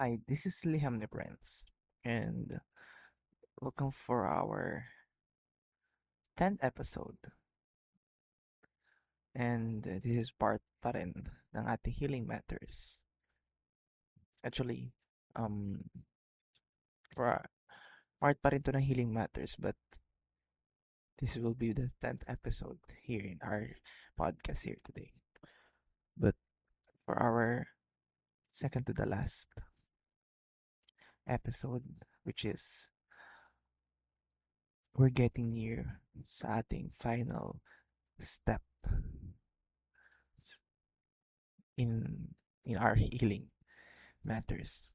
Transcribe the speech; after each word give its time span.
Hi, 0.00 0.16
this 0.24 0.48
is 0.48 0.56
Liam 0.64 0.96
the 0.96 1.04
Prince, 1.04 1.68
and 2.00 2.64
welcome 3.60 3.92
for 3.92 4.24
our 4.24 4.88
10th 6.40 6.64
episode. 6.64 7.20
And 9.36 9.84
uh, 9.84 10.00
this 10.00 10.16
is 10.16 10.32
part 10.32 10.64
pa 10.80 10.96
rin 10.96 11.28
ng 11.52 11.68
ating 11.68 12.00
Healing 12.00 12.24
Matters. 12.24 13.04
Actually, 14.40 14.96
um, 15.36 15.84
for 17.12 17.36
part 18.16 18.40
pa 18.40 18.56
rin 18.56 18.64
to 18.64 18.72
ng 18.72 18.80
Healing 18.80 19.12
Matters, 19.12 19.52
but 19.60 19.76
this 21.20 21.36
will 21.36 21.52
be 21.52 21.76
the 21.76 21.92
10th 22.00 22.24
episode 22.24 22.80
here 23.04 23.36
in 23.36 23.36
our 23.44 23.76
podcast 24.16 24.64
here 24.64 24.80
today. 24.80 25.12
But 26.16 26.40
for 27.04 27.20
our 27.20 27.68
second 28.48 28.88
to 28.88 28.96
the 28.96 29.04
last 29.04 29.52
episode, 31.30 32.04
which 32.26 32.44
is 32.44 32.90
we're 34.98 35.14
getting 35.14 35.54
near 35.54 36.02
sa 36.26 36.58
ating 36.58 36.90
final 36.90 37.62
step 38.18 38.66
in 41.78 42.34
in 42.66 42.76
our 42.76 42.98
healing 42.98 43.54
matters. 44.26 44.90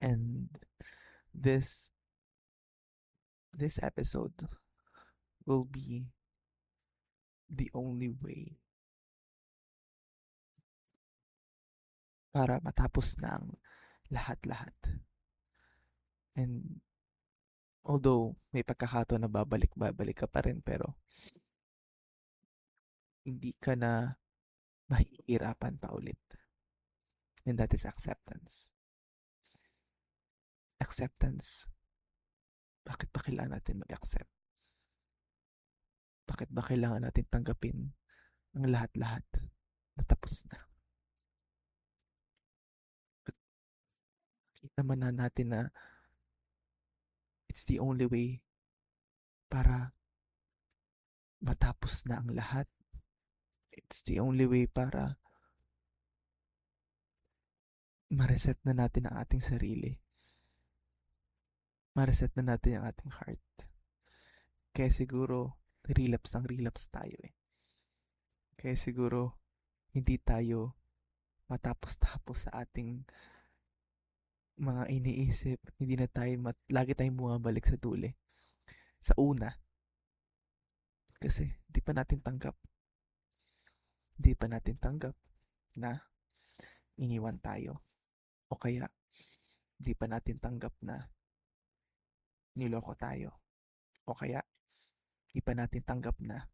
And 0.00 0.48
this 1.34 1.90
this 3.52 3.82
episode 3.82 4.48
will 5.44 5.66
be 5.66 6.08
the 7.50 7.68
only 7.74 8.08
way 8.08 8.56
para 12.32 12.56
matapos 12.64 13.20
na 13.20 13.36
lahat-lahat. 14.12 14.76
And 16.36 16.84
although 17.82 18.36
may 18.52 18.62
pagkakataon 18.62 19.24
na 19.24 19.32
babalik-babalik 19.32 20.22
ka 20.22 20.28
pa 20.28 20.44
rin 20.44 20.60
pero 20.60 21.00
hindi 23.24 23.56
ka 23.56 23.72
na 23.74 24.18
mahihirapan 24.92 25.80
pa 25.80 25.90
ulit. 25.96 26.20
And 27.48 27.58
that 27.58 27.74
is 27.74 27.88
acceptance. 27.88 28.70
Acceptance. 30.78 31.66
Bakit 32.82 33.10
ba 33.14 33.22
kailangan 33.22 33.58
natin 33.58 33.82
mag-accept? 33.82 34.30
Bakit 36.26 36.48
ba 36.50 36.62
kailangan 36.62 37.02
natin 37.02 37.26
tanggapin 37.30 37.94
ang 38.58 38.66
lahat-lahat 38.70 39.26
na 39.98 40.02
tapos 40.06 40.46
na? 40.50 40.71
Kita 44.62 44.86
man 44.86 45.02
na 45.02 45.10
natin 45.10 45.50
na 45.50 45.60
it's 47.50 47.66
the 47.66 47.82
only 47.82 48.06
way 48.06 48.38
para 49.50 49.92
matapos 51.42 52.06
na 52.06 52.22
ang 52.22 52.30
lahat. 52.30 52.70
It's 53.74 54.06
the 54.06 54.22
only 54.22 54.46
way 54.46 54.70
para 54.70 55.18
ma-reset 58.14 58.62
na 58.62 58.72
natin 58.72 59.10
ang 59.10 59.18
ating 59.26 59.42
sarili. 59.42 59.98
Ma-reset 61.98 62.32
na 62.38 62.54
natin 62.54 62.78
ang 62.78 62.84
ating 62.88 63.10
heart. 63.10 63.48
Kaya 64.72 64.88
siguro, 64.88 65.60
relapse 65.84 66.32
ang 66.38 66.46
relapse 66.48 66.88
tayo 66.88 67.18
eh. 67.20 67.34
Kaya 68.56 68.78
siguro, 68.78 69.42
hindi 69.92 70.16
tayo 70.16 70.78
matapos-tapos 71.52 72.48
sa 72.48 72.64
ating 72.64 73.04
mga 74.62 74.86
iniisip. 74.88 75.58
Hindi 75.76 75.98
na 75.98 76.06
tayo, 76.06 76.30
mat- 76.38 76.70
lagi 76.70 76.94
tayong 76.94 77.18
bumabalik 77.18 77.66
sa 77.66 77.74
duli. 77.74 78.14
Sa 79.02 79.18
una. 79.18 79.50
Kasi, 81.18 81.50
di 81.66 81.82
pa 81.82 81.90
natin 81.90 82.22
tanggap. 82.22 82.54
Di 84.14 84.38
pa 84.38 84.46
natin 84.46 84.78
tanggap 84.78 85.18
na 85.82 85.98
iniwan 87.02 87.42
tayo. 87.42 87.82
O 88.46 88.54
kaya, 88.54 88.86
di 89.74 89.98
pa 89.98 90.06
natin 90.06 90.38
tanggap 90.38 90.78
na 90.86 91.10
niloko 92.54 92.94
tayo. 92.94 93.42
O 94.06 94.14
kaya, 94.14 94.46
di 95.34 95.42
pa 95.42 95.58
natin 95.58 95.82
tanggap 95.82 96.22
na 96.22 96.46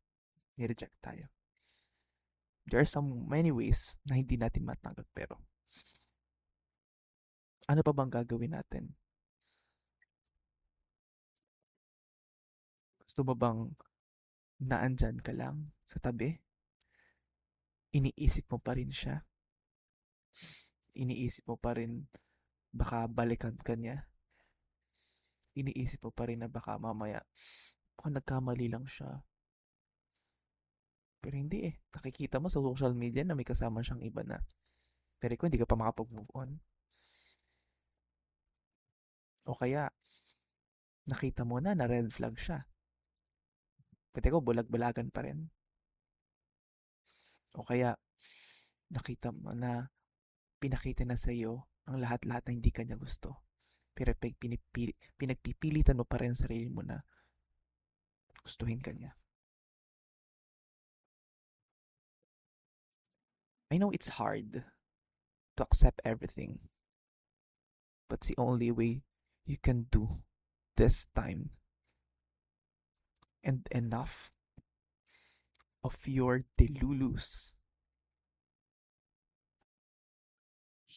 nireject 0.56 0.96
tayo. 1.04 1.28
There 2.68 2.80
are 2.80 2.88
some 2.88 3.28
many 3.28 3.48
ways 3.48 3.96
na 4.04 4.20
hindi 4.20 4.36
natin 4.36 4.68
matanggap 4.68 5.08
pero 5.16 5.47
ano 7.68 7.80
pa 7.84 7.92
bang 7.92 8.08
gagawin 8.08 8.56
natin? 8.56 8.96
Gusto 13.04 13.20
mo 13.28 13.36
bang 13.36 13.68
naandyan 14.64 15.20
ka 15.20 15.36
lang 15.36 15.76
sa 15.84 16.00
tabi? 16.00 16.32
Iniisip 17.92 18.48
mo 18.48 18.58
pa 18.60 18.72
rin 18.72 18.88
siya? 18.88 19.20
Iniisip 20.96 21.44
mo 21.44 21.60
pa 21.60 21.76
rin 21.76 22.08
baka 22.72 23.04
balikan 23.04 23.56
ka 23.60 23.76
niya? 23.76 24.08
Iniisip 25.52 26.04
mo 26.04 26.10
pa 26.12 26.28
rin 26.28 26.40
na 26.40 26.48
baka 26.48 26.80
mamaya 26.80 27.20
baka 27.98 28.08
nagkamali 28.14 28.70
lang 28.72 28.86
siya. 28.88 29.20
Pero 31.18 31.34
hindi 31.34 31.66
eh. 31.66 31.74
Nakikita 31.90 32.38
mo 32.38 32.46
sa 32.46 32.62
social 32.62 32.94
media 32.94 33.26
na 33.26 33.34
may 33.34 33.44
kasama 33.44 33.82
siyang 33.82 34.06
iba 34.06 34.22
na. 34.22 34.38
Pero 35.18 35.34
ikaw 35.34 35.50
hindi 35.50 35.58
ka 35.58 35.66
pa 35.66 35.74
makapag-move 35.74 36.30
on. 36.32 36.62
O 39.48 39.56
kaya, 39.56 39.88
nakita 41.08 41.48
mo 41.48 41.56
na 41.56 41.72
na 41.72 41.88
red 41.88 42.12
flag 42.12 42.36
siya. 42.36 42.68
Pwede 44.12 44.28
ko 44.28 44.44
bulag-balagan 44.44 45.08
pa 45.08 45.24
rin. 45.24 45.48
O 47.56 47.64
kaya, 47.64 47.96
nakita 48.92 49.32
mo 49.32 49.56
na 49.56 49.88
pinakita 50.60 51.08
na 51.08 51.16
sa 51.16 51.32
iyo 51.32 51.64
ang 51.88 52.04
lahat-lahat 52.04 52.44
na 52.44 52.52
hindi 52.60 52.68
kanya 52.68 53.00
gusto. 53.00 53.40
Pero 53.96 54.12
pinipili, 54.20 54.92
pinagpipilitan 55.16 55.96
mo 55.96 56.04
pa 56.04 56.20
rin 56.20 56.36
sarili 56.36 56.68
mo 56.68 56.84
na 56.84 57.00
gustuhin 58.44 58.84
kanya. 58.84 59.16
I 63.72 63.80
know 63.80 63.92
it's 63.96 64.20
hard 64.20 64.64
to 65.56 65.60
accept 65.64 66.04
everything. 66.04 66.68
But 68.08 68.24
the 68.24 68.36
only 68.40 68.72
way 68.72 69.07
you 69.48 69.56
can 69.56 69.88
do 69.88 70.20
this 70.76 71.08
time 71.16 71.56
and 73.40 73.64
enough 73.72 74.36
of 75.80 75.96
your 76.04 76.44
delulus 76.60 77.56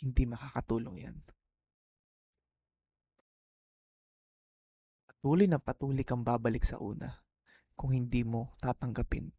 hindi 0.01 0.25
makakatulong 0.25 0.97
yan. 0.97 1.17
Patuloy 5.06 5.45
na 5.45 5.61
patuloy 5.61 6.01
kang 6.01 6.25
babalik 6.25 6.66
sa 6.66 6.81
una 6.81 7.22
kung 7.78 7.94
hindi 7.94 8.25
mo 8.25 8.57
tatanggapin 8.57 9.29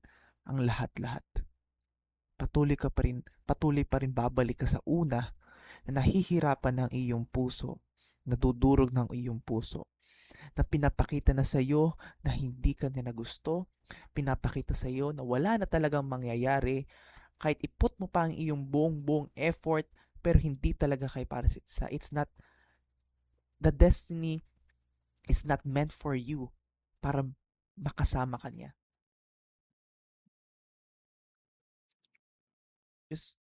ang 0.47 0.63
lahat-lahat. 0.63 1.27
Patuloy 2.39 2.79
ka 2.79 2.95
pa 2.95 3.03
rin, 3.03 3.27
patuloy 3.43 3.83
pa 3.83 3.99
rin 3.99 4.15
babalik 4.15 4.63
ka 4.63 4.67
sa 4.71 4.79
una 4.87 5.35
na 5.83 5.99
nahihirapan 5.99 6.87
ng 6.87 6.91
iyong 6.95 7.27
puso, 7.27 7.83
nadudurog 8.29 8.95
ng 8.95 9.11
iyong 9.13 9.43
puso, 9.43 9.87
na 10.55 10.63
pinapakita 10.67 11.33
na 11.33 11.47
sa 11.47 11.63
iyo 11.63 11.97
na 12.23 12.35
hindi 12.35 12.75
ka 12.77 12.91
niya 12.91 13.09
nagusto, 13.09 13.71
pinapakita 14.17 14.73
sa 14.77 14.89
iyo 14.89 15.13
na 15.13 15.25
wala 15.25 15.59
na 15.59 15.67
talagang 15.67 16.07
mangyayari, 16.07 16.87
kahit 17.43 17.59
iput 17.65 17.97
mo 17.99 18.07
pa 18.07 18.29
ang 18.29 18.35
iyong 18.35 18.63
buong-buong 18.71 19.33
effort, 19.35 19.89
pero 20.23 20.39
hindi 20.39 20.71
talaga 20.73 21.11
kay 21.11 21.27
para 21.27 21.51
sa 21.51 21.91
it's 21.91 22.15
not 22.15 22.31
the 23.59 23.75
destiny 23.75 24.47
is 25.27 25.43
not 25.43 25.63
meant 25.67 25.91
for 25.91 26.15
you 26.15 26.51
para 27.03 27.27
makasama 27.75 28.39
ka 28.39 28.51
niya. 28.51 28.75
Just 33.11 33.37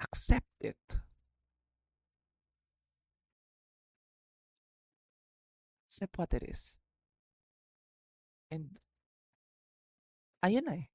accept 0.00 0.56
it. 0.64 1.03
Accept 5.94 6.18
what 6.18 6.34
it 6.34 6.42
is. 6.50 6.74
And 8.50 8.82
ayan 10.42 10.66
na 10.66 10.74
eh. 10.74 10.90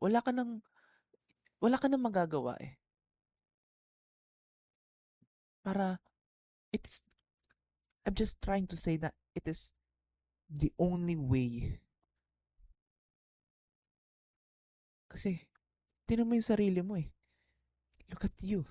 Wala 0.00 0.24
ka 0.24 0.32
nang 0.32 0.64
wala 1.60 1.76
ka 1.76 1.92
nang 1.92 2.00
magagawa 2.00 2.56
eh. 2.56 2.80
Para 5.60 6.00
it's 6.72 7.04
I'm 8.08 8.16
just 8.16 8.40
trying 8.40 8.64
to 8.72 8.80
say 8.80 8.96
that 8.96 9.12
it 9.36 9.44
is 9.44 9.76
the 10.48 10.72
only 10.80 11.20
way. 11.20 11.84
Kasi 15.12 15.44
tinan 16.08 16.32
mo 16.32 16.40
yung 16.40 16.48
sarili 16.48 16.80
mo 16.80 16.96
eh. 16.96 17.12
Look 18.08 18.24
at 18.24 18.40
you. 18.40 18.64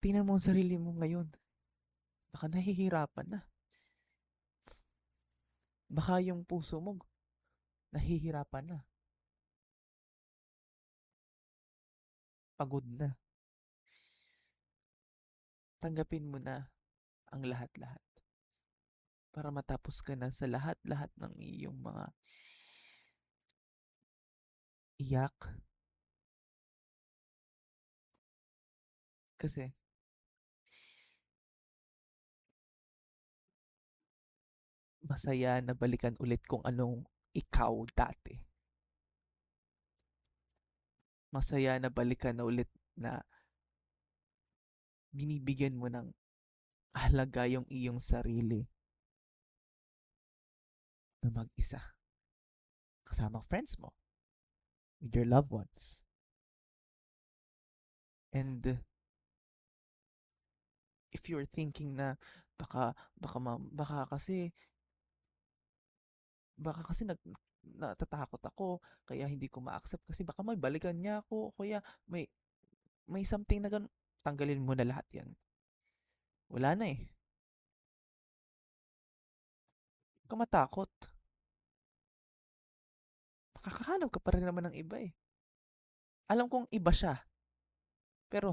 tingnan 0.00 0.24
mo 0.24 0.40
ang 0.40 0.42
sarili 0.42 0.80
mo 0.80 0.96
ngayon. 0.96 1.28
Baka 2.32 2.46
nahihirapan 2.52 3.26
na. 3.28 3.40
Baka 5.88 6.20
yung 6.20 6.44
puso 6.44 6.78
mo 6.84 7.00
nahihirapan 7.92 8.64
na. 8.68 8.78
Pagod 12.58 12.84
na. 12.84 13.16
Tanggapin 15.78 16.26
mo 16.26 16.42
na 16.42 16.68
ang 17.30 17.46
lahat-lahat. 17.46 18.02
Para 19.30 19.54
matapos 19.54 20.02
ka 20.02 20.18
na 20.18 20.34
sa 20.34 20.50
lahat-lahat 20.50 21.14
ng 21.16 21.38
iyong 21.38 21.78
mga 21.78 22.04
iyak. 24.98 25.38
Kasi 29.38 29.70
masaya 35.08 35.64
na 35.64 35.72
balikan 35.72 36.14
ulit 36.20 36.44
kung 36.44 36.60
anong 36.68 37.08
ikaw 37.32 37.72
dati. 37.96 38.36
Masaya 41.32 41.80
na 41.80 41.88
balikan 41.88 42.36
na 42.36 42.44
ulit 42.44 42.68
na 42.92 43.24
binibigyan 45.12 45.80
mo 45.80 45.88
ng 45.88 46.12
halaga 46.92 47.48
yung 47.48 47.64
iyong 47.72 48.00
sarili 48.00 48.68
na 51.24 51.32
mag-isa. 51.32 51.96
Kasama 53.08 53.40
friends 53.40 53.80
mo. 53.80 53.96
With 55.00 55.14
your 55.16 55.28
loved 55.28 55.52
ones. 55.54 56.04
And 58.34 58.84
if 61.12 61.28
you're 61.28 61.48
thinking 61.48 61.96
na 61.96 62.20
baka 62.60 62.92
baka 63.16 63.38
ma, 63.40 63.56
baka 63.56 64.04
kasi 64.10 64.52
baka 66.58 66.82
kasi 66.82 67.06
nag 67.06 67.22
natatakot 67.62 68.42
ako 68.42 68.82
kaya 69.06 69.30
hindi 69.30 69.46
ko 69.46 69.62
ma-accept 69.62 70.02
kasi 70.08 70.26
baka 70.26 70.42
may 70.42 70.58
balikan 70.58 70.96
niya 70.98 71.22
ako 71.22 71.54
kaya 71.54 71.78
may 72.10 72.26
may 73.08 73.24
something 73.24 73.64
na 73.64 73.72
ganun. 73.72 73.90
Tanggalin 74.20 74.60
mo 74.60 74.76
na 74.76 74.84
lahat 74.84 75.06
yan. 75.14 75.30
Wala 76.52 76.76
na 76.76 76.92
eh. 76.92 77.08
Ka 80.28 80.36
matakot. 80.36 80.92
Makakahanap 83.56 84.12
ka 84.12 84.20
pa 84.20 84.36
rin 84.36 84.44
naman 84.44 84.68
ng 84.68 84.76
iba 84.76 85.00
eh. 85.00 85.16
Alam 86.28 86.52
kong 86.52 86.68
iba 86.68 86.92
siya. 86.92 87.16
Pero 88.28 88.52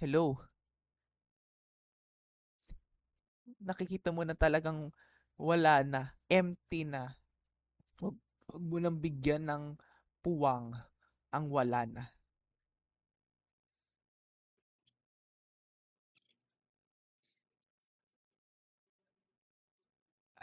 hello? 0.00 0.40
Nakikita 3.60 4.08
mo 4.08 4.24
na 4.24 4.32
talagang 4.32 4.88
wala 5.38 5.82
na, 5.82 6.14
empty 6.30 6.86
na. 6.86 7.14
Huwag, 7.98 8.16
huwag 8.50 8.64
mo 8.64 8.76
nang 8.78 8.98
bigyan 8.98 9.46
ng 9.50 9.64
puwang 10.22 10.74
ang 11.34 11.46
wala 11.50 11.86
na. 11.86 12.04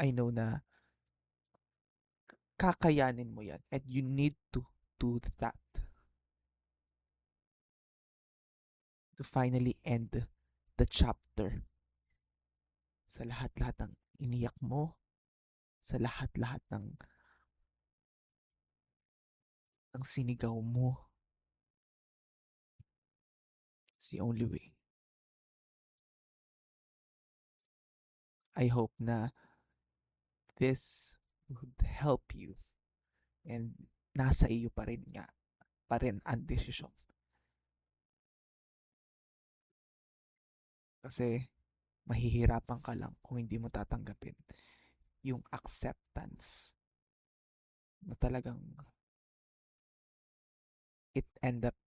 I 0.02 0.10
know 0.10 0.34
na 0.34 0.66
kakayanin 2.62 3.34
mo 3.34 3.42
yan 3.42 3.58
and 3.74 3.82
you 3.90 4.06
need 4.06 4.38
to 4.54 4.62
do 5.02 5.18
that 5.42 5.58
to 9.18 9.22
finally 9.26 9.74
end 9.82 10.30
the 10.78 10.86
chapter 10.86 11.66
sa 13.10 13.26
lahat-lahat 13.26 13.78
ng 13.82 13.94
iniyak 14.22 14.56
mo, 14.62 15.02
sa 15.82 15.98
lahat-lahat 15.98 16.62
ng 16.70 16.86
ng 19.92 20.04
sinigaw 20.06 20.56
mo. 20.62 21.10
It's 23.98 24.14
the 24.14 24.22
only 24.22 24.46
way. 24.46 24.78
I 28.56 28.70
hope 28.70 28.94
na 29.02 29.34
this 30.62 31.16
would 31.50 31.76
help 31.82 32.30
you 32.32 32.62
and 33.44 33.74
nasa 34.14 34.46
iyo 34.52 34.70
pa 34.70 34.86
rin 34.86 35.02
nga 35.10 35.26
pa 35.90 35.98
rin 36.00 36.22
ang 36.24 36.46
desisyon. 36.46 36.94
Kasi 41.02 41.50
mahihirapan 42.10 42.80
ka 42.82 42.94
lang 42.98 43.14
kung 43.22 43.42
hindi 43.42 43.62
mo 43.62 43.70
tatanggapin 43.70 44.36
yung 45.22 45.46
acceptance 45.54 46.74
na 48.02 48.18
talagang 48.18 48.58
it 51.14 51.28
end 51.44 51.68
up 51.68 51.78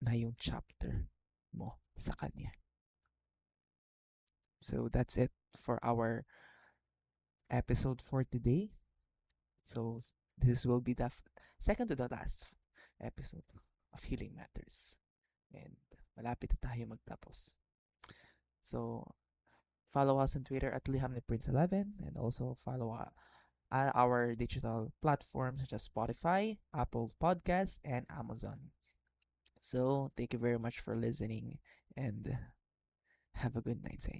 na 0.00 0.16
yung 0.16 0.32
chapter 0.38 1.12
mo 1.52 1.80
sa 1.96 2.16
kanya. 2.16 2.52
So 4.60 4.88
that's 4.88 5.16
it 5.20 5.32
for 5.52 5.76
our 5.84 6.24
episode 7.50 8.00
for 8.00 8.24
today. 8.24 8.72
So 9.62 10.00
this 10.38 10.64
will 10.64 10.80
be 10.80 10.94
the 10.94 11.12
second 11.58 11.88
to 11.88 11.96
the 11.96 12.08
last 12.08 12.48
episode 13.00 13.46
of 13.92 14.02
Healing 14.04 14.36
Matters. 14.36 14.96
And 15.52 15.76
malapit 16.16 16.56
na 16.56 16.72
tayo 16.72 16.88
magtapos. 16.88 17.52
So 18.64 19.04
Follow 19.96 20.18
us 20.20 20.36
on 20.36 20.44
Twitter 20.44 20.70
at 20.70 20.84
LihamnePrince11 20.84 22.04
and 22.04 22.18
also 22.20 22.58
follow 22.62 22.92
uh, 22.92 23.90
our 23.94 24.34
digital 24.34 24.92
platforms 25.00 25.62
such 25.62 25.72
as 25.72 25.88
Spotify, 25.88 26.58
Apple 26.76 27.14
Podcasts, 27.18 27.80
and 27.82 28.04
Amazon. 28.12 28.76
So, 29.58 30.12
thank 30.14 30.34
you 30.34 30.38
very 30.38 30.58
much 30.58 30.80
for 30.80 30.94
listening 30.94 31.56
and 31.96 32.36
have 33.40 33.56
a 33.56 33.62
good 33.62 33.82
night 33.82 34.02
sa. 34.02 34.12